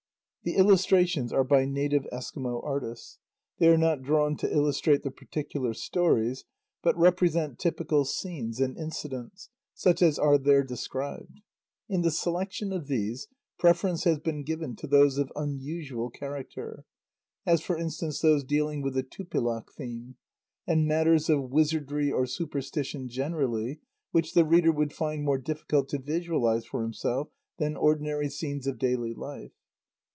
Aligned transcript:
The 0.43 0.55
illustrations 0.57 1.31
are 1.31 1.43
by 1.43 1.65
native 1.65 2.07
Eskimo 2.11 2.65
artists. 2.65 3.19
They 3.59 3.67
are 3.67 3.77
not 3.77 4.01
drawn 4.01 4.35
to 4.37 4.51
illustrate 4.51 5.03
the 5.03 5.11
particular 5.11 5.75
stories, 5.75 6.45
but 6.81 6.97
represent 6.97 7.59
typical 7.59 8.05
scenes 8.05 8.59
and 8.59 8.75
incidents 8.75 9.49
such 9.75 10.01
as 10.01 10.17
are 10.17 10.39
there 10.39 10.63
described. 10.63 11.41
In 11.87 12.01
the 12.01 12.09
selection 12.09 12.73
of 12.73 12.87
these, 12.87 13.27
preference 13.59 14.03
has 14.05 14.17
been 14.17 14.41
given 14.41 14.75
to 14.77 14.87
those 14.87 15.19
of 15.19 15.31
unusual 15.35 16.09
character, 16.09 16.85
as 17.45 17.61
for 17.61 17.77
instance 17.77 18.19
those 18.19 18.43
dealing 18.43 18.81
with 18.81 18.95
the 18.95 19.03
"tupilak" 19.03 19.71
theme, 19.71 20.15
and 20.65 20.87
matters 20.87 21.29
of 21.29 21.51
wizardry 21.51 22.11
or 22.11 22.25
superstition 22.25 23.09
generally, 23.09 23.79
which 24.09 24.33
the 24.33 24.43
reader 24.43 24.71
would 24.71 24.91
find 24.91 25.23
more 25.23 25.37
difficult 25.37 25.87
to 25.89 25.99
visualize 26.01 26.65
for 26.65 26.81
himself 26.81 27.29
than 27.59 27.77
ordinary 27.77 28.27
scenes 28.27 28.65
of 28.65 28.79
daily 28.79 29.13
life. 29.13 29.51